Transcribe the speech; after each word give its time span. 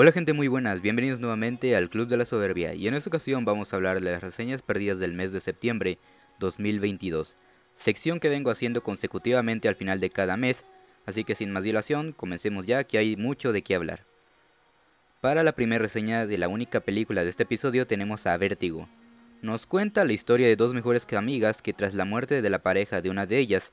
Hola 0.00 0.12
gente 0.12 0.32
muy 0.32 0.46
buenas, 0.46 0.80
bienvenidos 0.80 1.18
nuevamente 1.18 1.74
al 1.74 1.90
Club 1.90 2.06
de 2.06 2.16
la 2.16 2.24
Soberbia 2.24 2.72
y 2.72 2.86
en 2.86 2.94
esta 2.94 3.10
ocasión 3.10 3.44
vamos 3.44 3.72
a 3.72 3.76
hablar 3.76 3.98
de 4.00 4.12
las 4.12 4.22
reseñas 4.22 4.62
perdidas 4.62 5.00
del 5.00 5.12
mes 5.12 5.32
de 5.32 5.40
septiembre 5.40 5.98
2022, 6.38 7.34
sección 7.74 8.20
que 8.20 8.28
vengo 8.28 8.52
haciendo 8.52 8.84
consecutivamente 8.84 9.66
al 9.66 9.74
final 9.74 9.98
de 9.98 10.10
cada 10.10 10.36
mes, 10.36 10.66
así 11.04 11.24
que 11.24 11.34
sin 11.34 11.50
más 11.50 11.64
dilación, 11.64 12.12
comencemos 12.12 12.64
ya 12.64 12.84
que 12.84 12.96
hay 12.96 13.16
mucho 13.16 13.52
de 13.52 13.62
qué 13.62 13.74
hablar. 13.74 14.04
Para 15.20 15.42
la 15.42 15.50
primera 15.50 15.82
reseña 15.82 16.28
de 16.28 16.38
la 16.38 16.46
única 16.46 16.78
película 16.78 17.24
de 17.24 17.30
este 17.30 17.42
episodio 17.42 17.84
tenemos 17.88 18.24
a 18.28 18.36
Vértigo. 18.36 18.88
Nos 19.42 19.66
cuenta 19.66 20.04
la 20.04 20.12
historia 20.12 20.46
de 20.46 20.54
dos 20.54 20.74
mejores 20.74 21.12
amigas 21.12 21.60
que 21.60 21.72
tras 21.72 21.94
la 21.94 22.04
muerte 22.04 22.40
de 22.40 22.50
la 22.50 22.60
pareja 22.60 23.00
de 23.00 23.10
una 23.10 23.26
de 23.26 23.38
ellas, 23.38 23.72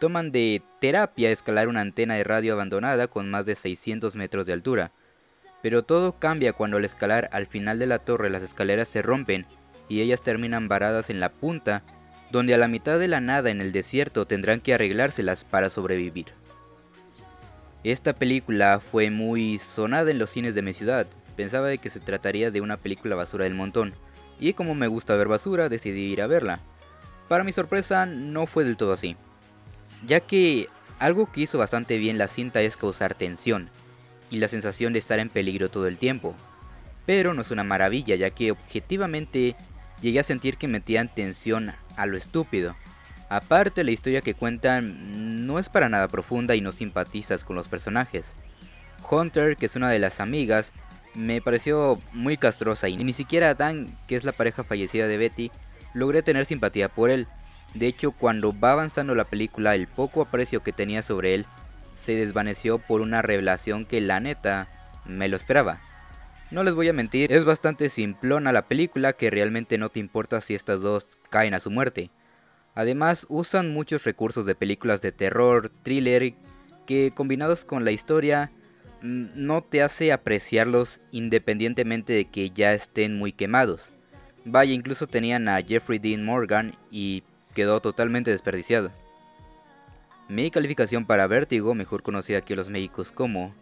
toman 0.00 0.32
de 0.32 0.60
terapia 0.80 1.30
escalar 1.30 1.68
una 1.68 1.82
antena 1.82 2.16
de 2.16 2.24
radio 2.24 2.54
abandonada 2.54 3.06
con 3.06 3.30
más 3.30 3.46
de 3.46 3.54
600 3.54 4.16
metros 4.16 4.46
de 4.46 4.54
altura, 4.54 4.90
pero 5.62 5.84
todo 5.84 6.18
cambia 6.18 6.52
cuando 6.52 6.76
al 6.76 6.84
escalar 6.84 7.30
al 7.32 7.46
final 7.46 7.78
de 7.78 7.86
la 7.86 8.00
torre 8.00 8.28
las 8.28 8.42
escaleras 8.42 8.88
se 8.88 9.00
rompen 9.00 9.46
y 9.88 10.00
ellas 10.00 10.22
terminan 10.22 10.68
varadas 10.68 11.08
en 11.08 11.20
la 11.20 11.30
punta, 11.30 11.82
donde 12.30 12.54
a 12.54 12.58
la 12.58 12.68
mitad 12.68 12.98
de 12.98 13.08
la 13.08 13.20
nada 13.20 13.50
en 13.50 13.60
el 13.60 13.72
desierto 13.72 14.26
tendrán 14.26 14.60
que 14.60 14.74
arreglárselas 14.74 15.44
para 15.44 15.70
sobrevivir. 15.70 16.26
Esta 17.84 18.12
película 18.12 18.80
fue 18.80 19.10
muy 19.10 19.58
sonada 19.58 20.10
en 20.10 20.18
los 20.18 20.30
cines 20.30 20.54
de 20.54 20.62
mi 20.62 20.72
ciudad, 20.72 21.06
pensaba 21.36 21.68
de 21.68 21.78
que 21.78 21.90
se 21.90 22.00
trataría 22.00 22.50
de 22.50 22.60
una 22.60 22.76
película 22.76 23.16
basura 23.16 23.44
del 23.44 23.54
montón, 23.54 23.94
y 24.40 24.54
como 24.54 24.74
me 24.74 24.86
gusta 24.86 25.16
ver 25.16 25.28
basura 25.28 25.68
decidí 25.68 26.12
ir 26.12 26.22
a 26.22 26.26
verla. 26.26 26.60
Para 27.28 27.44
mi 27.44 27.52
sorpresa 27.52 28.06
no 28.06 28.46
fue 28.46 28.64
del 28.64 28.76
todo 28.76 28.92
así, 28.92 29.16
ya 30.06 30.20
que 30.20 30.68
algo 30.98 31.30
que 31.30 31.42
hizo 31.42 31.58
bastante 31.58 31.98
bien 31.98 32.18
la 32.18 32.28
cinta 32.28 32.62
es 32.62 32.76
causar 32.76 33.14
tensión, 33.14 33.68
y 34.32 34.38
la 34.38 34.48
sensación 34.48 34.92
de 34.92 34.98
estar 34.98 35.18
en 35.18 35.28
peligro 35.28 35.70
todo 35.70 35.86
el 35.86 35.98
tiempo. 35.98 36.34
Pero 37.04 37.34
no 37.34 37.42
es 37.42 37.50
una 37.50 37.64
maravilla, 37.64 38.16
ya 38.16 38.30
que 38.30 38.50
objetivamente 38.50 39.54
llegué 40.00 40.20
a 40.20 40.24
sentir 40.24 40.56
que 40.56 40.68
metían 40.68 41.14
tensión 41.14 41.72
a 41.96 42.06
lo 42.06 42.16
estúpido. 42.16 42.74
Aparte, 43.28 43.84
la 43.84 43.90
historia 43.90 44.22
que 44.22 44.34
cuentan 44.34 45.46
no 45.46 45.58
es 45.58 45.68
para 45.68 45.88
nada 45.88 46.08
profunda 46.08 46.56
y 46.56 46.62
no 46.62 46.72
simpatizas 46.72 47.44
con 47.44 47.56
los 47.56 47.68
personajes. 47.68 48.34
Hunter, 49.08 49.56
que 49.56 49.66
es 49.66 49.76
una 49.76 49.90
de 49.90 49.98
las 49.98 50.20
amigas, 50.20 50.72
me 51.14 51.42
pareció 51.42 52.00
muy 52.12 52.38
castrosa 52.38 52.88
y 52.88 52.96
ni 52.96 53.12
siquiera 53.12 53.54
Dan, 53.54 53.94
que 54.08 54.16
es 54.16 54.24
la 54.24 54.32
pareja 54.32 54.64
fallecida 54.64 55.06
de 55.08 55.18
Betty, 55.18 55.50
logré 55.92 56.22
tener 56.22 56.46
simpatía 56.46 56.88
por 56.88 57.10
él. 57.10 57.26
De 57.74 57.86
hecho, 57.86 58.12
cuando 58.12 58.58
va 58.58 58.72
avanzando 58.72 59.14
la 59.14 59.24
película, 59.24 59.74
el 59.74 59.88
poco 59.88 60.22
aprecio 60.22 60.62
que 60.62 60.72
tenía 60.72 61.02
sobre 61.02 61.34
él 61.34 61.46
se 61.94 62.12
desvaneció 62.12 62.78
por 62.78 63.00
una 63.00 63.22
revelación 63.22 63.84
que 63.84 64.00
la 64.00 64.20
neta 64.20 64.68
me 65.04 65.28
lo 65.28 65.36
esperaba. 65.36 65.80
No 66.50 66.62
les 66.64 66.74
voy 66.74 66.88
a 66.88 66.92
mentir, 66.92 67.32
es 67.32 67.44
bastante 67.44 67.88
simplona 67.88 68.52
la 68.52 68.68
película 68.68 69.14
que 69.14 69.30
realmente 69.30 69.78
no 69.78 69.88
te 69.88 70.00
importa 70.00 70.40
si 70.40 70.54
estas 70.54 70.82
dos 70.82 71.08
caen 71.30 71.54
a 71.54 71.60
su 71.60 71.70
muerte. 71.70 72.10
Además 72.74 73.26
usan 73.28 73.72
muchos 73.72 74.04
recursos 74.04 74.44
de 74.44 74.54
películas 74.54 75.00
de 75.00 75.12
terror, 75.12 75.70
thriller, 75.82 76.34
que 76.86 77.12
combinados 77.14 77.64
con 77.64 77.84
la 77.84 77.90
historia 77.90 78.50
mm, 79.02 79.28
no 79.34 79.62
te 79.62 79.82
hace 79.82 80.12
apreciarlos 80.12 81.00
independientemente 81.10 82.12
de 82.12 82.26
que 82.26 82.50
ya 82.50 82.74
estén 82.74 83.16
muy 83.16 83.32
quemados. 83.32 83.92
Vaya, 84.44 84.72
incluso 84.72 85.06
tenían 85.06 85.48
a 85.48 85.62
Jeffrey 85.62 85.98
Dean 85.98 86.24
Morgan 86.24 86.74
y 86.90 87.22
quedó 87.54 87.80
totalmente 87.80 88.30
desperdiciado. 88.30 88.90
Mi 90.32 90.50
calificación 90.50 91.04
para 91.04 91.26
Vértigo, 91.26 91.74
mejor 91.74 92.02
conocida 92.02 92.38
aquí 92.38 92.54
los 92.54 92.70
médicos 92.70 93.12
como 93.12 93.54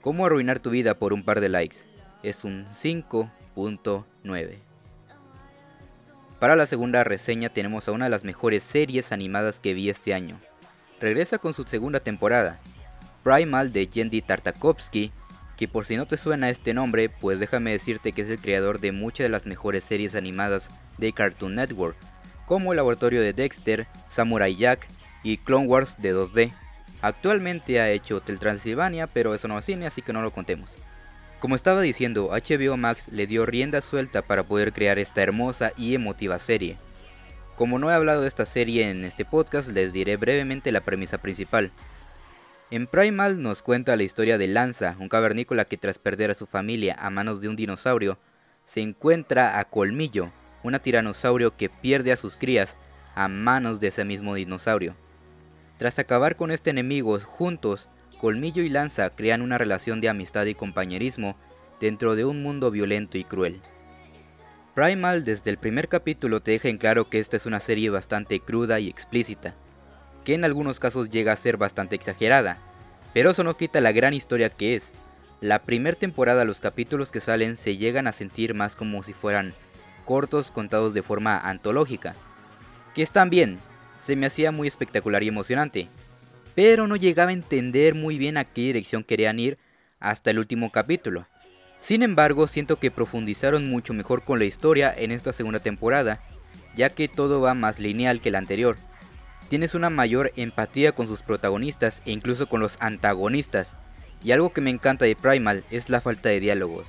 Cómo 0.00 0.24
arruinar 0.24 0.60
tu 0.60 0.70
vida 0.70 0.94
por 0.94 1.12
un 1.12 1.22
par 1.22 1.42
de 1.42 1.50
likes, 1.50 1.76
es 2.22 2.42
un 2.42 2.64
5.9. 2.64 4.54
Para 6.40 6.56
la 6.56 6.64
segunda 6.64 7.04
reseña 7.04 7.50
tenemos 7.50 7.86
a 7.86 7.92
una 7.92 8.06
de 8.06 8.10
las 8.10 8.24
mejores 8.24 8.64
series 8.64 9.12
animadas 9.12 9.60
que 9.60 9.74
vi 9.74 9.90
este 9.90 10.14
año. 10.14 10.40
Regresa 11.02 11.36
con 11.36 11.52
su 11.52 11.64
segunda 11.64 12.00
temporada, 12.00 12.60
Primal 13.22 13.74
de 13.74 13.86
Yendi 13.86 14.22
Tartakovsky, 14.22 15.12
que 15.58 15.68
por 15.68 15.84
si 15.84 15.98
no 15.98 16.06
te 16.06 16.16
suena 16.16 16.48
este 16.48 16.72
nombre, 16.72 17.10
pues 17.10 17.40
déjame 17.40 17.72
decirte 17.72 18.12
que 18.12 18.22
es 18.22 18.30
el 18.30 18.38
creador 18.38 18.80
de 18.80 18.92
muchas 18.92 19.26
de 19.26 19.28
las 19.28 19.44
mejores 19.44 19.84
series 19.84 20.14
animadas 20.14 20.70
de 20.96 21.12
Cartoon 21.12 21.56
Network, 21.56 21.98
como 22.46 22.72
El 22.72 22.78
Laboratorio 22.78 23.20
de 23.20 23.34
Dexter, 23.34 23.86
Samurai 24.08 24.56
Jack 24.56 24.88
y 25.26 25.38
Clone 25.38 25.66
Wars 25.66 25.96
de 26.00 26.14
2D. 26.14 26.52
Actualmente 27.02 27.80
ha 27.80 27.90
hecho 27.90 28.18
Hotel 28.18 28.38
Transilvania, 28.38 29.08
pero 29.08 29.34
eso 29.34 29.48
no 29.48 29.58
es 29.58 29.64
cine, 29.64 29.88
así 29.88 30.00
que 30.00 30.12
no 30.12 30.22
lo 30.22 30.30
contemos. 30.30 30.76
Como 31.40 31.56
estaba 31.56 31.82
diciendo, 31.82 32.30
HBO 32.30 32.76
Max 32.76 33.08
le 33.10 33.26
dio 33.26 33.44
rienda 33.44 33.82
suelta 33.82 34.22
para 34.22 34.44
poder 34.44 34.72
crear 34.72 35.00
esta 35.00 35.24
hermosa 35.24 35.72
y 35.76 35.96
emotiva 35.96 36.38
serie. 36.38 36.78
Como 37.56 37.80
no 37.80 37.90
he 37.90 37.94
hablado 37.94 38.22
de 38.22 38.28
esta 38.28 38.46
serie 38.46 38.88
en 38.88 39.04
este 39.04 39.24
podcast, 39.24 39.68
les 39.68 39.92
diré 39.92 40.16
brevemente 40.16 40.70
la 40.70 40.82
premisa 40.82 41.18
principal. 41.18 41.72
En 42.70 42.86
Primal 42.86 43.42
nos 43.42 43.62
cuenta 43.62 43.96
la 43.96 44.04
historia 44.04 44.38
de 44.38 44.46
Lanza, 44.46 44.94
un 45.00 45.08
cavernícola 45.08 45.64
que 45.64 45.76
tras 45.76 45.98
perder 45.98 46.30
a 46.30 46.34
su 46.34 46.46
familia 46.46 46.96
a 47.00 47.10
manos 47.10 47.40
de 47.40 47.48
un 47.48 47.56
dinosaurio, 47.56 48.16
se 48.64 48.80
encuentra 48.80 49.58
a 49.58 49.64
Colmillo, 49.64 50.30
una 50.62 50.78
tiranosaurio 50.78 51.56
que 51.56 51.68
pierde 51.68 52.12
a 52.12 52.16
sus 52.16 52.36
crías 52.36 52.76
a 53.16 53.26
manos 53.26 53.80
de 53.80 53.88
ese 53.88 54.04
mismo 54.04 54.36
dinosaurio. 54.36 54.94
Tras 55.78 55.98
acabar 55.98 56.36
con 56.36 56.50
este 56.50 56.70
enemigo 56.70 57.18
juntos, 57.20 57.88
Colmillo 58.20 58.62
y 58.62 58.70
Lanza 58.70 59.10
crean 59.10 59.42
una 59.42 59.58
relación 59.58 60.00
de 60.00 60.08
amistad 60.08 60.46
y 60.46 60.54
compañerismo 60.54 61.36
dentro 61.80 62.16
de 62.16 62.24
un 62.24 62.42
mundo 62.42 62.70
violento 62.70 63.18
y 63.18 63.24
cruel. 63.24 63.60
Primal 64.74 65.24
desde 65.24 65.50
el 65.50 65.58
primer 65.58 65.88
capítulo 65.88 66.40
te 66.40 66.52
deja 66.52 66.68
en 66.68 66.78
claro 66.78 67.10
que 67.10 67.18
esta 67.18 67.36
es 67.36 67.46
una 67.46 67.60
serie 67.60 67.90
bastante 67.90 68.40
cruda 68.40 68.80
y 68.80 68.88
explícita, 68.88 69.54
que 70.24 70.34
en 70.34 70.44
algunos 70.44 70.80
casos 70.80 71.10
llega 71.10 71.32
a 71.32 71.36
ser 71.36 71.58
bastante 71.58 71.94
exagerada, 71.94 72.58
pero 73.12 73.30
eso 73.30 73.44
no 73.44 73.56
quita 73.56 73.80
la 73.80 73.92
gran 73.92 74.14
historia 74.14 74.50
que 74.50 74.76
es. 74.76 74.94
La 75.42 75.62
primera 75.62 75.96
temporada 75.96 76.46
los 76.46 76.60
capítulos 76.60 77.10
que 77.10 77.20
salen 77.20 77.56
se 77.56 77.76
llegan 77.76 78.06
a 78.06 78.12
sentir 78.12 78.54
más 78.54 78.76
como 78.76 79.02
si 79.02 79.12
fueran 79.12 79.54
cortos 80.06 80.50
contados 80.50 80.94
de 80.94 81.02
forma 81.02 81.38
antológica, 81.38 82.14
que 82.94 83.02
están 83.02 83.28
bien, 83.28 83.58
se 83.98 84.16
me 84.16 84.26
hacía 84.26 84.52
muy 84.52 84.68
espectacular 84.68 85.22
y 85.22 85.28
emocionante, 85.28 85.88
pero 86.54 86.86
no 86.86 86.96
llegaba 86.96 87.30
a 87.30 87.34
entender 87.34 87.94
muy 87.94 88.18
bien 88.18 88.36
a 88.36 88.44
qué 88.44 88.62
dirección 88.62 89.04
querían 89.04 89.38
ir 89.38 89.58
hasta 90.00 90.30
el 90.30 90.38
último 90.38 90.72
capítulo. 90.72 91.26
Sin 91.80 92.02
embargo, 92.02 92.46
siento 92.46 92.76
que 92.76 92.90
profundizaron 92.90 93.68
mucho 93.68 93.94
mejor 93.94 94.24
con 94.24 94.38
la 94.38 94.44
historia 94.44 94.94
en 94.96 95.12
esta 95.12 95.32
segunda 95.32 95.60
temporada, 95.60 96.20
ya 96.74 96.90
que 96.90 97.08
todo 97.08 97.40
va 97.40 97.54
más 97.54 97.78
lineal 97.78 98.20
que 98.20 98.30
la 98.30 98.38
anterior. 98.38 98.76
Tienes 99.48 99.74
una 99.74 99.90
mayor 99.90 100.32
empatía 100.36 100.92
con 100.92 101.06
sus 101.06 101.22
protagonistas 101.22 102.02
e 102.04 102.12
incluso 102.12 102.48
con 102.48 102.60
los 102.60 102.76
antagonistas, 102.80 103.76
y 104.24 104.32
algo 104.32 104.52
que 104.52 104.60
me 104.60 104.70
encanta 104.70 105.04
de 105.04 105.14
Primal 105.14 105.64
es 105.70 105.88
la 105.88 106.00
falta 106.00 106.28
de 106.28 106.40
diálogos, 106.40 106.86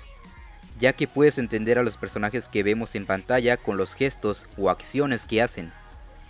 ya 0.79 0.93
que 0.93 1.07
puedes 1.07 1.37
entender 1.37 1.77
a 1.77 1.83
los 1.83 1.97
personajes 1.97 2.47
que 2.47 2.63
vemos 2.63 2.95
en 2.95 3.05
pantalla 3.05 3.57
con 3.57 3.77
los 3.77 3.93
gestos 3.93 4.45
o 4.57 4.69
acciones 4.69 5.25
que 5.25 5.41
hacen. 5.41 5.71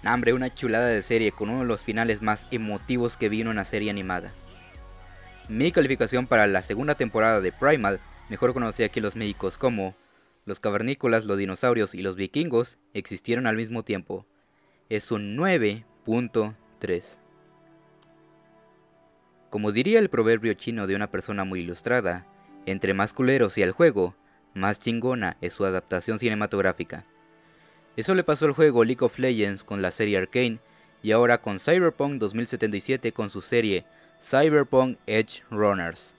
Hambre, 0.07 0.33
una 0.33 0.53
chulada 0.53 0.87
de 0.87 1.01
serie 1.01 1.31
con 1.31 1.49
uno 1.49 1.59
de 1.59 1.65
los 1.65 1.83
finales 1.83 2.21
más 2.21 2.47
emotivos 2.49 3.17
que 3.17 3.29
vino 3.29 3.49
en 3.49 3.57
una 3.57 3.65
serie 3.65 3.89
animada. 3.89 4.33
Mi 5.49 5.71
calificación 5.71 6.27
para 6.27 6.47
la 6.47 6.63
segunda 6.63 6.95
temporada 6.95 7.41
de 7.41 7.51
Primal, 7.51 7.99
mejor 8.29 8.53
conocida 8.53 8.87
aquí 8.87 9.01
los 9.01 9.15
médicos 9.15 9.57
como 9.57 9.95
Los 10.45 10.61
cavernícolas, 10.61 11.25
los 11.25 11.37
dinosaurios 11.37 11.93
y 11.93 12.01
los 12.01 12.15
vikingos 12.15 12.77
existieron 12.93 13.47
al 13.47 13.57
mismo 13.57 13.83
tiempo, 13.83 14.25
es 14.87 15.11
un 15.11 15.35
9.3. 15.35 17.17
Como 19.49 19.73
diría 19.73 19.99
el 19.99 20.09
proverbio 20.09 20.53
chino 20.53 20.87
de 20.87 20.95
una 20.95 21.11
persona 21.11 21.43
muy 21.43 21.59
ilustrada, 21.59 22.25
entre 22.65 22.93
más 22.93 23.11
culeros 23.11 23.53
sea 23.53 23.65
el 23.65 23.71
juego, 23.71 24.15
más 24.53 24.79
chingona 24.79 25.35
es 25.41 25.53
su 25.53 25.65
adaptación 25.65 26.19
cinematográfica. 26.19 27.05
Eso 27.97 28.13
le 28.13 28.23
pasó 28.23 28.45
al 28.45 28.51
juego 28.51 28.83
League 28.83 29.03
of 29.03 29.17
Legends 29.17 29.63
con 29.63 29.81
la 29.81 29.89
serie 29.89 30.19
Arcane 30.19 30.59
y 31.01 31.13
ahora 31.13 31.39
con 31.39 31.57
Cyberpunk 31.57 32.19
2077 32.19 33.11
con 33.11 33.31
su 33.31 33.41
serie 33.41 33.85
Cyberpunk 34.21 34.99
Edge 35.07 35.41
Runners. 35.49 36.13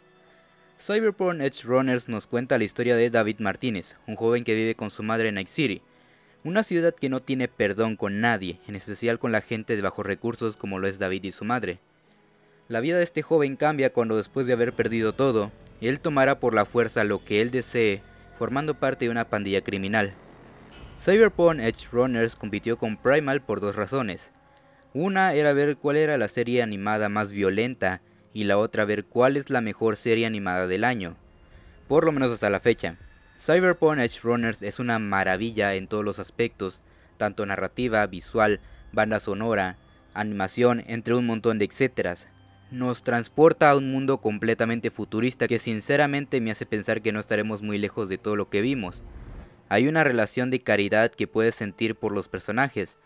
Cyberpunk 0.80 1.40
Edge 1.40 1.62
Runners 1.62 2.08
nos 2.08 2.26
cuenta 2.26 2.58
la 2.58 2.64
historia 2.64 2.96
de 2.96 3.10
David 3.10 3.38
Martínez, 3.38 3.94
un 4.08 4.16
joven 4.16 4.42
que 4.42 4.56
vive 4.56 4.74
con 4.74 4.90
su 4.90 5.04
madre 5.04 5.28
en 5.28 5.36
Night 5.36 5.46
City, 5.46 5.80
una 6.42 6.64
ciudad 6.64 6.96
que 6.96 7.08
no 7.08 7.22
tiene 7.22 7.46
perdón 7.46 7.94
con 7.94 8.20
nadie, 8.20 8.58
en 8.66 8.74
especial 8.74 9.20
con 9.20 9.30
la 9.30 9.40
gente 9.40 9.76
de 9.76 9.82
bajos 9.82 10.04
recursos 10.04 10.56
como 10.56 10.80
lo 10.80 10.88
es 10.88 10.98
David 10.98 11.22
y 11.22 11.30
su 11.30 11.44
madre. 11.44 11.78
La 12.66 12.80
vida 12.80 12.96
de 12.96 13.04
este 13.04 13.22
joven 13.22 13.54
cambia 13.54 13.92
cuando 13.92 14.16
después 14.16 14.48
de 14.48 14.52
haber 14.52 14.72
perdido 14.72 15.12
todo, 15.12 15.52
él 15.80 16.00
tomará 16.00 16.40
por 16.40 16.54
la 16.54 16.64
fuerza 16.64 17.04
lo 17.04 17.24
que 17.24 17.40
él 17.40 17.52
desee, 17.52 18.02
formando 18.36 18.74
parte 18.74 19.04
de 19.04 19.12
una 19.12 19.26
pandilla 19.26 19.60
criminal, 19.60 20.12
Cyberpunk 21.00 21.60
Edge 21.60 21.86
Runners 21.92 22.34
compitió 22.34 22.76
con 22.76 22.96
Primal 22.96 23.40
por 23.40 23.60
dos 23.60 23.76
razones. 23.76 24.32
Una 24.92 25.32
era 25.32 25.52
ver 25.52 25.76
cuál 25.76 25.96
era 25.96 26.18
la 26.18 26.26
serie 26.26 26.60
animada 26.60 27.08
más 27.08 27.30
violenta 27.30 28.02
y 28.34 28.44
la 28.44 28.58
otra 28.58 28.84
ver 28.84 29.04
cuál 29.04 29.36
es 29.36 29.48
la 29.48 29.60
mejor 29.60 29.96
serie 29.96 30.26
animada 30.26 30.66
del 30.66 30.82
año. 30.82 31.16
por 31.86 32.04
lo 32.04 32.12
menos 32.12 32.32
hasta 32.32 32.50
la 32.50 32.60
fecha. 32.60 32.96
Cyberpunk 33.38 34.00
Edge 34.00 34.20
Runners 34.22 34.60
es 34.60 34.80
una 34.80 34.98
maravilla 34.98 35.74
en 35.74 35.86
todos 35.86 36.04
los 36.04 36.18
aspectos, 36.18 36.82
tanto 37.16 37.46
narrativa, 37.46 38.04
visual, 38.06 38.60
banda 38.92 39.20
sonora, 39.20 39.78
animación, 40.12 40.84
entre 40.88 41.14
un 41.14 41.26
montón 41.26 41.58
de 41.58 41.64
etcéteras. 41.64 42.28
Nos 42.72 43.04
transporta 43.04 43.70
a 43.70 43.76
un 43.76 43.90
mundo 43.90 44.18
completamente 44.18 44.90
futurista 44.90 45.46
que 45.46 45.60
sinceramente 45.60 46.40
me 46.40 46.50
hace 46.50 46.66
pensar 46.66 47.00
que 47.00 47.12
no 47.12 47.20
estaremos 47.20 47.62
muy 47.62 47.78
lejos 47.78 48.08
de 48.08 48.18
todo 48.18 48.36
lo 48.36 48.50
que 48.50 48.60
vimos. 48.60 49.04
Hay 49.68 49.86
una 49.86 50.04
relación 50.04 50.50
de 50.50 50.62
caridad 50.62 51.10
que 51.10 51.26
puedes 51.26 51.54
sentir 51.54 51.94
por 51.94 52.12
los 52.12 52.28
personajes. 52.28 52.98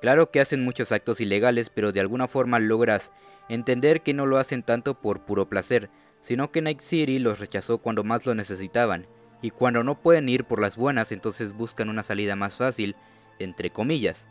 Claro 0.00 0.30
que 0.30 0.40
hacen 0.40 0.64
muchos 0.64 0.92
actos 0.92 1.20
ilegales, 1.20 1.70
pero 1.70 1.92
de 1.92 2.00
alguna 2.00 2.28
forma 2.28 2.58
logras 2.58 3.10
entender 3.48 4.02
que 4.02 4.14
no 4.14 4.26
lo 4.26 4.38
hacen 4.38 4.62
tanto 4.62 5.00
por 5.00 5.24
puro 5.24 5.48
placer, 5.48 5.90
sino 6.20 6.52
que 6.52 6.62
Night 6.62 6.80
City 6.80 7.18
los 7.18 7.38
rechazó 7.38 7.78
cuando 7.78 8.04
más 8.04 8.26
lo 8.26 8.34
necesitaban, 8.34 9.06
y 9.42 9.50
cuando 9.50 9.82
no 9.82 10.00
pueden 10.00 10.28
ir 10.28 10.44
por 10.44 10.60
las 10.60 10.76
buenas 10.76 11.12
entonces 11.12 11.54
buscan 11.54 11.88
una 11.88 12.02
salida 12.02 12.36
más 12.36 12.56
fácil, 12.56 12.96
entre 13.38 13.70
comillas. 13.70 14.28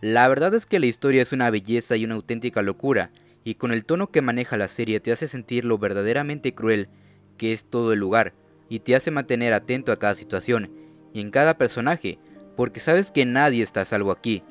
La 0.00 0.26
verdad 0.28 0.54
es 0.54 0.64
que 0.64 0.78
la 0.78 0.86
historia 0.86 1.22
es 1.22 1.32
una 1.32 1.50
belleza 1.50 1.96
y 1.96 2.04
una 2.04 2.14
auténtica 2.14 2.62
locura, 2.62 3.10
y 3.44 3.54
con 3.54 3.72
el 3.72 3.84
tono 3.84 4.10
que 4.10 4.22
maneja 4.22 4.56
la 4.56 4.68
serie 4.68 5.00
te 5.00 5.12
hace 5.12 5.28
sentir 5.28 5.64
lo 5.64 5.78
verdaderamente 5.78 6.54
cruel 6.54 6.88
que 7.36 7.52
es 7.52 7.64
todo 7.64 7.92
el 7.92 8.00
lugar, 8.00 8.34
y 8.68 8.80
te 8.80 8.96
hace 8.96 9.10
mantener 9.10 9.52
atento 9.52 9.92
a 9.92 9.98
cada 9.98 10.14
situación, 10.14 10.70
y 11.12 11.20
en 11.20 11.30
cada 11.30 11.58
personaje, 11.58 12.18
porque 12.56 12.80
sabes 12.80 13.10
que 13.10 13.24
nadie 13.24 13.62
está 13.62 13.82
a 13.82 13.84
salvo 13.84 14.10
aquí. 14.10 14.42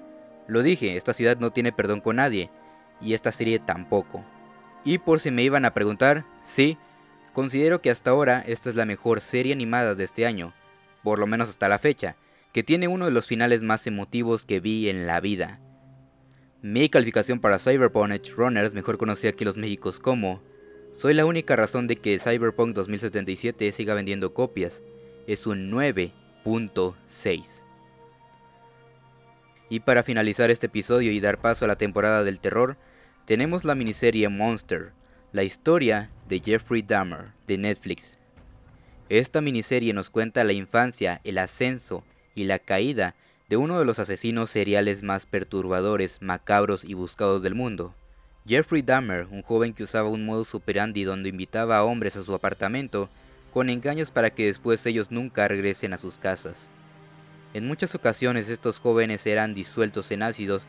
Lo 0.47 0.63
dije, 0.63 0.97
esta 0.97 1.13
ciudad 1.13 1.37
no 1.39 1.51
tiene 1.51 1.71
perdón 1.71 2.01
con 2.01 2.17
nadie, 2.17 2.49
y 3.01 3.13
esta 3.13 3.31
serie 3.31 3.59
tampoco. 3.59 4.23
Y 4.83 4.99
por 4.99 5.19
si 5.19 5.31
me 5.31 5.43
iban 5.43 5.65
a 5.65 5.73
preguntar, 5.73 6.25
sí, 6.43 6.77
considero 7.33 7.81
que 7.81 7.89
hasta 7.89 8.11
ahora 8.11 8.43
esta 8.47 8.69
es 8.69 8.75
la 8.75 8.85
mejor 8.85 9.21
serie 9.21 9.53
animada 9.53 9.95
de 9.95 10.03
este 10.03 10.25
año, 10.25 10.53
por 11.03 11.19
lo 11.19 11.27
menos 11.27 11.49
hasta 11.49 11.67
la 11.67 11.79
fecha, 11.79 12.15
que 12.53 12.63
tiene 12.63 12.87
uno 12.87 13.05
de 13.05 13.11
los 13.11 13.27
finales 13.27 13.63
más 13.63 13.85
emotivos 13.87 14.45
que 14.45 14.59
vi 14.59 14.89
en 14.89 15.05
la 15.05 15.19
vida. 15.19 15.59
Mi 16.61 16.89
calificación 16.89 17.39
para 17.39 17.59
Cyberpunk 17.59 18.11
Edge 18.11 18.31
Runners, 18.35 18.73
mejor 18.73 18.97
conocida 18.97 19.29
aquí 19.29 19.43
en 19.43 19.47
los 19.47 19.57
Méxicos 19.57 19.99
como 19.99 20.41
Soy 20.91 21.13
la 21.13 21.25
única 21.25 21.55
razón 21.55 21.85
de 21.85 21.97
que 21.97 22.17
Cyberpunk 22.17 22.73
2077 22.73 23.71
siga 23.71 23.93
vendiendo 23.93 24.33
copias, 24.33 24.81
es 25.27 25.45
un 25.45 25.69
9.6. 26.47 27.61
Y 29.69 29.81
para 29.81 30.03
finalizar 30.03 30.49
este 30.49 30.67
episodio 30.67 31.11
y 31.11 31.19
dar 31.19 31.39
paso 31.39 31.65
a 31.65 31.67
la 31.67 31.75
temporada 31.75 32.23
del 32.23 32.39
terror, 32.39 32.77
tenemos 33.25 33.65
la 33.65 33.75
miniserie 33.75 34.29
Monster, 34.29 34.93
la 35.33 35.43
historia 35.43 36.09
de 36.29 36.39
Jeffrey 36.39 36.81
Dahmer 36.81 37.31
de 37.47 37.57
Netflix. 37.57 38.17
Esta 39.09 39.41
miniserie 39.41 39.91
nos 39.93 40.09
cuenta 40.09 40.45
la 40.45 40.53
infancia, 40.53 41.19
el 41.25 41.37
ascenso 41.37 42.03
y 42.33 42.45
la 42.45 42.59
caída 42.59 43.13
de 43.49 43.57
uno 43.57 43.79
de 43.79 43.85
los 43.85 43.99
asesinos 43.99 44.49
seriales 44.49 45.03
más 45.03 45.25
perturbadores, 45.25 46.21
macabros 46.21 46.85
y 46.85 46.93
buscados 46.93 47.43
del 47.43 47.55
mundo. 47.55 47.93
Jeffrey 48.47 48.81
Dahmer, 48.81 49.27
un 49.29 49.41
joven 49.41 49.73
que 49.73 49.83
usaba 49.83 50.07
un 50.07 50.25
modo 50.25 50.45
operandi 50.53 51.03
donde 51.03 51.27
invitaba 51.27 51.77
a 51.77 51.83
hombres 51.83 52.15
a 52.15 52.23
su 52.23 52.33
apartamento 52.33 53.09
con 53.57 53.71
engaños 53.71 54.11
para 54.11 54.29
que 54.29 54.45
después 54.45 54.85
ellos 54.85 55.09
nunca 55.09 55.47
regresen 55.47 55.91
a 55.91 55.97
sus 55.97 56.19
casas. 56.19 56.69
En 57.55 57.67
muchas 57.67 57.95
ocasiones 57.95 58.49
estos 58.49 58.77
jóvenes 58.77 59.25
eran 59.25 59.55
disueltos 59.55 60.11
en 60.11 60.21
ácidos 60.21 60.67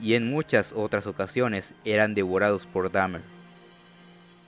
y 0.00 0.14
en 0.14 0.30
muchas 0.30 0.72
otras 0.74 1.06
ocasiones 1.06 1.74
eran 1.84 2.14
devorados 2.14 2.64
por 2.64 2.90
Dahmer. 2.90 3.20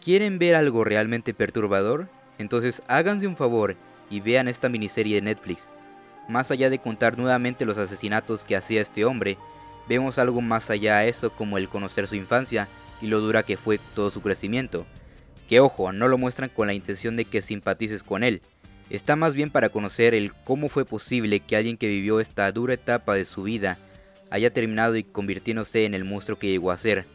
¿Quieren 0.02 0.38
ver 0.38 0.54
algo 0.54 0.84
realmente 0.84 1.34
perturbador? 1.34 2.08
Entonces 2.38 2.82
háganse 2.88 3.26
un 3.26 3.36
favor 3.36 3.76
y 4.08 4.20
vean 4.20 4.48
esta 4.48 4.70
miniserie 4.70 5.16
de 5.16 5.20
Netflix. 5.20 5.68
Más 6.30 6.50
allá 6.50 6.70
de 6.70 6.78
contar 6.78 7.18
nuevamente 7.18 7.66
los 7.66 7.76
asesinatos 7.76 8.42
que 8.42 8.56
hacía 8.56 8.80
este 8.80 9.04
hombre, 9.04 9.36
vemos 9.86 10.18
algo 10.18 10.40
más 10.40 10.70
allá 10.70 10.96
a 10.96 11.04
eso 11.04 11.30
como 11.30 11.58
el 11.58 11.68
conocer 11.68 12.06
su 12.06 12.16
infancia 12.16 12.68
y 13.02 13.08
lo 13.08 13.20
dura 13.20 13.42
que 13.42 13.58
fue 13.58 13.78
todo 13.94 14.10
su 14.10 14.22
crecimiento. 14.22 14.86
Que 15.48 15.60
ojo, 15.60 15.92
no 15.92 16.08
lo 16.08 16.18
muestran 16.18 16.50
con 16.50 16.66
la 16.66 16.74
intención 16.74 17.16
de 17.16 17.24
que 17.24 17.42
simpatices 17.42 18.02
con 18.02 18.22
él. 18.22 18.42
Está 18.90 19.16
más 19.16 19.34
bien 19.34 19.50
para 19.50 19.70
conocer 19.70 20.14
el 20.14 20.34
cómo 20.34 20.68
fue 20.68 20.84
posible 20.84 21.40
que 21.40 21.56
alguien 21.56 21.76
que 21.76 21.88
vivió 21.88 22.20
esta 22.20 22.50
dura 22.52 22.74
etapa 22.74 23.14
de 23.14 23.24
su 23.24 23.42
vida 23.42 23.78
haya 24.30 24.52
terminado 24.52 24.96
y 24.96 25.04
convirtiéndose 25.04 25.84
en 25.84 25.94
el 25.94 26.04
monstruo 26.04 26.38
que 26.38 26.48
llegó 26.48 26.70
a 26.70 26.78
ser. 26.78 27.06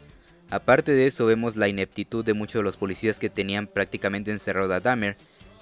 Aparte 0.50 0.92
de 0.92 1.06
eso 1.06 1.26
vemos 1.26 1.56
la 1.56 1.68
ineptitud 1.68 2.24
de 2.24 2.32
muchos 2.32 2.60
de 2.60 2.64
los 2.64 2.76
policías 2.76 3.18
que 3.18 3.28
tenían 3.28 3.66
prácticamente 3.66 4.30
encerrado 4.30 4.72
a 4.72 4.80
Dahmer, 4.80 5.16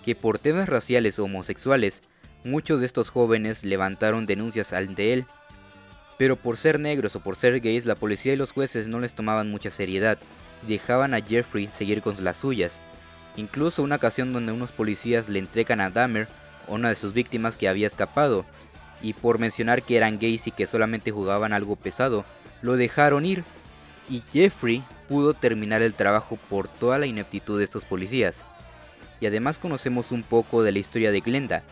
que 0.04 0.14
por 0.14 0.38
temas 0.38 0.68
raciales 0.68 1.18
o 1.18 1.24
homosexuales, 1.24 2.02
muchos 2.44 2.80
de 2.80 2.86
estos 2.86 3.10
jóvenes 3.10 3.64
levantaron 3.64 4.26
denuncias 4.26 4.72
ante 4.72 5.12
él. 5.12 5.26
Pero 6.18 6.36
por 6.36 6.56
ser 6.56 6.78
negros 6.78 7.16
o 7.16 7.20
por 7.20 7.36
ser 7.36 7.60
gays, 7.60 7.84
la 7.84 7.96
policía 7.96 8.32
y 8.32 8.36
los 8.36 8.52
jueces 8.52 8.86
no 8.86 9.00
les 9.00 9.14
tomaban 9.14 9.50
mucha 9.50 9.70
seriedad 9.70 10.18
dejaban 10.66 11.14
a 11.14 11.20
Jeffrey 11.20 11.68
seguir 11.72 12.02
con 12.02 12.22
las 12.22 12.38
suyas. 12.38 12.80
Incluso 13.36 13.82
una 13.82 13.96
ocasión 13.96 14.32
donde 14.32 14.52
unos 14.52 14.72
policías 14.72 15.28
le 15.28 15.38
entregan 15.38 15.80
a 15.80 15.90
Dahmer, 15.90 16.28
una 16.68 16.88
de 16.88 16.94
sus 16.94 17.12
víctimas 17.12 17.56
que 17.56 17.68
había 17.68 17.86
escapado, 17.86 18.44
y 19.02 19.12
por 19.12 19.38
mencionar 19.38 19.82
que 19.82 19.96
eran 19.96 20.18
gays 20.18 20.46
y 20.46 20.50
que 20.50 20.66
solamente 20.66 21.10
jugaban 21.10 21.52
algo 21.52 21.76
pesado, 21.76 22.24
lo 22.62 22.76
dejaron 22.76 23.26
ir 23.26 23.44
y 24.08 24.22
Jeffrey 24.32 24.82
pudo 25.08 25.34
terminar 25.34 25.82
el 25.82 25.94
trabajo 25.94 26.38
por 26.48 26.68
toda 26.68 26.98
la 26.98 27.06
ineptitud 27.06 27.58
de 27.58 27.64
estos 27.64 27.84
policías. 27.84 28.44
Y 29.20 29.26
además 29.26 29.58
conocemos 29.58 30.12
un 30.12 30.22
poco 30.22 30.62
de 30.62 30.72
la 30.72 30.78
historia 30.78 31.10
de 31.10 31.20
Glenda. 31.20 31.62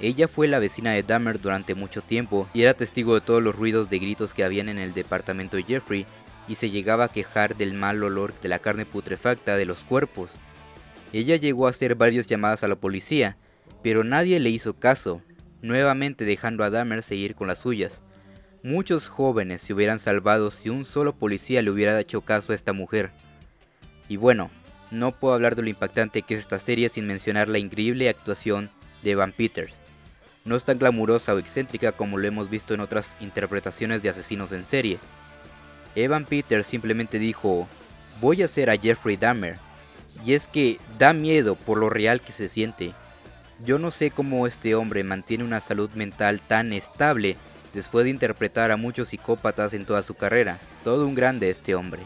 Ella 0.00 0.28
fue 0.28 0.48
la 0.48 0.58
vecina 0.58 0.92
de 0.92 1.02
Dahmer 1.02 1.40
durante 1.40 1.74
mucho 1.74 2.00
tiempo 2.00 2.48
y 2.52 2.62
era 2.62 2.74
testigo 2.74 3.14
de 3.14 3.20
todos 3.20 3.42
los 3.42 3.54
ruidos 3.54 3.88
de 3.88 3.98
gritos 3.98 4.34
que 4.34 4.44
habían 4.44 4.68
en 4.68 4.78
el 4.78 4.94
departamento 4.94 5.56
de 5.56 5.62
Jeffrey 5.64 6.06
y 6.52 6.54
se 6.54 6.68
llegaba 6.68 7.04
a 7.04 7.08
quejar 7.08 7.56
del 7.56 7.72
mal 7.72 8.02
olor 8.02 8.38
de 8.42 8.50
la 8.50 8.58
carne 8.58 8.84
putrefacta 8.84 9.56
de 9.56 9.64
los 9.64 9.78
cuerpos. 9.84 10.32
Ella 11.14 11.36
llegó 11.36 11.66
a 11.66 11.70
hacer 11.70 11.94
varias 11.94 12.26
llamadas 12.26 12.62
a 12.62 12.68
la 12.68 12.76
policía, 12.76 13.38
pero 13.82 14.04
nadie 14.04 14.38
le 14.38 14.50
hizo 14.50 14.74
caso 14.74 15.22
nuevamente 15.62 16.26
dejando 16.26 16.62
a 16.62 16.68
Dahmer 16.68 17.02
seguir 17.02 17.34
con 17.34 17.48
las 17.48 17.60
suyas. 17.60 18.02
Muchos 18.62 19.08
jóvenes 19.08 19.62
se 19.62 19.72
hubieran 19.72 19.98
salvado 19.98 20.50
si 20.50 20.68
un 20.68 20.84
solo 20.84 21.14
policía 21.14 21.62
le 21.62 21.70
hubiera 21.70 21.98
hecho 21.98 22.20
caso 22.20 22.52
a 22.52 22.54
esta 22.54 22.74
mujer. 22.74 23.12
Y 24.10 24.18
bueno, 24.18 24.50
no 24.90 25.12
puedo 25.12 25.32
hablar 25.32 25.56
de 25.56 25.62
lo 25.62 25.70
impactante 25.70 26.20
que 26.20 26.34
es 26.34 26.40
esta 26.40 26.58
serie 26.58 26.90
sin 26.90 27.06
mencionar 27.06 27.48
la 27.48 27.60
increíble 27.60 28.10
actuación 28.10 28.70
de 29.02 29.12
Evan 29.12 29.32
Peters. 29.32 29.72
No 30.44 30.54
es 30.54 30.64
tan 30.64 30.78
glamurosa 30.78 31.32
o 31.32 31.38
excéntrica 31.38 31.92
como 31.92 32.18
lo 32.18 32.28
hemos 32.28 32.50
visto 32.50 32.74
en 32.74 32.80
otras 32.80 33.16
interpretaciones 33.20 34.02
de 34.02 34.10
asesinos 34.10 34.52
en 34.52 34.66
serie. 34.66 34.98
Evan 35.94 36.24
Peters 36.24 36.66
simplemente 36.66 37.18
dijo, 37.18 37.68
voy 38.20 38.42
a 38.42 38.48
ser 38.48 38.70
a 38.70 38.76
Jeffrey 38.76 39.16
Dahmer. 39.16 39.58
Y 40.24 40.34
es 40.34 40.46
que 40.46 40.78
da 40.98 41.12
miedo 41.12 41.54
por 41.54 41.78
lo 41.78 41.90
real 41.90 42.20
que 42.20 42.32
se 42.32 42.48
siente. 42.48 42.94
Yo 43.64 43.78
no 43.78 43.90
sé 43.90 44.10
cómo 44.10 44.46
este 44.46 44.74
hombre 44.74 45.04
mantiene 45.04 45.44
una 45.44 45.60
salud 45.60 45.90
mental 45.94 46.40
tan 46.40 46.72
estable 46.72 47.36
después 47.72 48.04
de 48.04 48.10
interpretar 48.10 48.70
a 48.70 48.76
muchos 48.76 49.08
psicópatas 49.08 49.74
en 49.74 49.84
toda 49.84 50.02
su 50.02 50.14
carrera. 50.14 50.60
Todo 50.84 51.06
un 51.06 51.14
grande 51.14 51.50
este 51.50 51.74
hombre. 51.74 52.02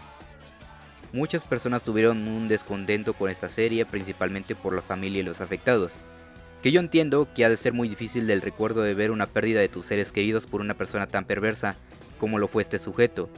Muchas 1.12 1.44
personas 1.44 1.82
tuvieron 1.82 2.28
un 2.28 2.48
descontento 2.48 3.14
con 3.14 3.30
esta 3.30 3.48
serie, 3.48 3.86
principalmente 3.86 4.54
por 4.54 4.74
la 4.74 4.82
familia 4.82 5.20
y 5.20 5.24
los 5.24 5.40
afectados. 5.40 5.92
Que 6.62 6.72
yo 6.72 6.80
entiendo 6.80 7.28
que 7.34 7.44
ha 7.44 7.48
de 7.48 7.56
ser 7.56 7.72
muy 7.72 7.88
difícil 7.88 8.26
del 8.26 8.42
recuerdo 8.42 8.82
de 8.82 8.94
ver 8.94 9.10
una 9.10 9.26
pérdida 9.26 9.60
de 9.60 9.68
tus 9.68 9.86
seres 9.86 10.12
queridos 10.12 10.46
por 10.46 10.60
una 10.60 10.74
persona 10.74 11.06
tan 11.06 11.24
perversa 11.24 11.76
como 12.18 12.38
lo 12.38 12.48
fue 12.48 12.62
este 12.62 12.78
sujeto. 12.78 13.30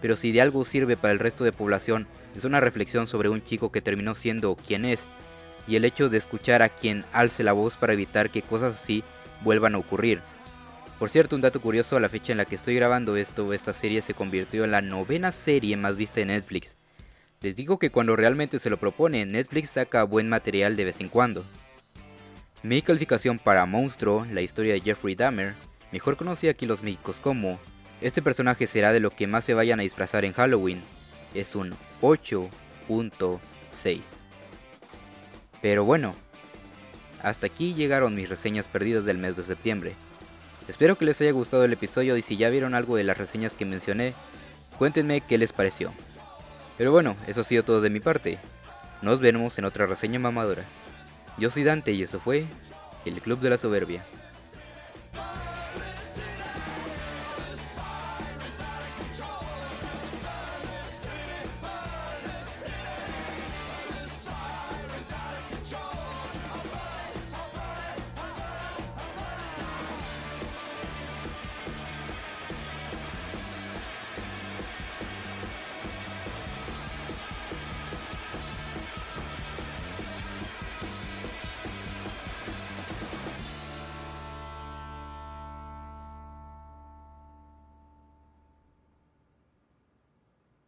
Pero 0.00 0.16
si 0.16 0.32
de 0.32 0.40
algo 0.40 0.64
sirve 0.64 0.96
para 0.96 1.12
el 1.12 1.18
resto 1.18 1.44
de 1.44 1.52
población, 1.52 2.06
es 2.36 2.44
una 2.44 2.60
reflexión 2.60 3.06
sobre 3.06 3.28
un 3.28 3.42
chico 3.42 3.72
que 3.72 3.82
terminó 3.82 4.14
siendo 4.14 4.56
quien 4.56 4.84
es 4.84 5.06
y 5.66 5.76
el 5.76 5.84
hecho 5.84 6.08
de 6.08 6.18
escuchar 6.18 6.62
a 6.62 6.68
quien 6.68 7.04
alce 7.12 7.44
la 7.44 7.52
voz 7.52 7.76
para 7.76 7.92
evitar 7.92 8.30
que 8.30 8.42
cosas 8.42 8.74
así 8.74 9.04
vuelvan 9.42 9.74
a 9.74 9.78
ocurrir. 9.78 10.20
Por 10.98 11.08
cierto, 11.08 11.34
un 11.34 11.42
dato 11.42 11.60
curioso, 11.60 11.96
a 11.96 12.00
la 12.00 12.08
fecha 12.08 12.32
en 12.32 12.38
la 12.38 12.44
que 12.44 12.54
estoy 12.54 12.74
grabando 12.74 13.16
esto, 13.16 13.52
esta 13.54 13.72
serie 13.72 14.02
se 14.02 14.12
convirtió 14.14 14.64
en 14.64 14.70
la 14.70 14.82
novena 14.82 15.32
serie 15.32 15.76
más 15.76 15.96
vista 15.96 16.20
en 16.20 16.28
Netflix. 16.28 16.76
Les 17.40 17.56
digo 17.56 17.78
que 17.78 17.90
cuando 17.90 18.16
realmente 18.16 18.58
se 18.58 18.68
lo 18.68 18.76
propone, 18.76 19.24
Netflix 19.24 19.70
saca 19.70 20.02
buen 20.04 20.28
material 20.28 20.76
de 20.76 20.84
vez 20.84 21.00
en 21.00 21.08
cuando. 21.08 21.44
Mi 22.62 22.82
calificación 22.82 23.38
para 23.38 23.64
Monstruo, 23.64 24.26
la 24.26 24.42
historia 24.42 24.74
de 24.74 24.82
Jeffrey 24.82 25.14
Dahmer, 25.14 25.54
mejor 25.90 26.18
conocida 26.18 26.50
aquí 26.50 26.66
en 26.66 26.70
los 26.70 26.82
Méxicos 26.82 27.18
como 27.18 27.58
Este 28.00 28.22
personaje 28.22 28.66
será 28.66 28.92
de 28.92 29.00
lo 29.00 29.10
que 29.10 29.26
más 29.26 29.44
se 29.44 29.54
vayan 29.54 29.80
a 29.80 29.82
disfrazar 29.82 30.24
en 30.24 30.32
Halloween, 30.32 30.82
es 31.34 31.54
un 31.54 31.76
8.6. 32.00 34.00
Pero 35.60 35.84
bueno, 35.84 36.14
hasta 37.22 37.46
aquí 37.46 37.74
llegaron 37.74 38.14
mis 38.14 38.28
reseñas 38.28 38.68
perdidas 38.68 39.04
del 39.04 39.18
mes 39.18 39.36
de 39.36 39.44
septiembre. 39.44 39.94
Espero 40.66 40.96
que 40.96 41.04
les 41.04 41.20
haya 41.20 41.32
gustado 41.32 41.64
el 41.64 41.72
episodio 41.72 42.16
y 42.16 42.22
si 42.22 42.36
ya 42.36 42.48
vieron 42.48 42.74
algo 42.74 42.96
de 42.96 43.04
las 43.04 43.18
reseñas 43.18 43.54
que 43.54 43.66
mencioné, 43.66 44.14
cuéntenme 44.78 45.20
qué 45.20 45.36
les 45.36 45.52
pareció. 45.52 45.92
Pero 46.78 46.92
bueno, 46.92 47.16
eso 47.26 47.42
ha 47.42 47.44
sido 47.44 47.64
todo 47.64 47.82
de 47.82 47.90
mi 47.90 48.00
parte. 48.00 48.38
Nos 49.02 49.20
vemos 49.20 49.58
en 49.58 49.66
otra 49.66 49.86
reseña 49.86 50.18
mamadora. 50.18 50.64
Yo 51.36 51.50
soy 51.50 51.64
Dante 51.64 51.92
y 51.92 52.02
eso 52.02 52.20
fue 52.20 52.46
el 53.04 53.20
Club 53.20 53.40
de 53.40 53.50
la 53.50 53.58
Soberbia. 53.58 54.04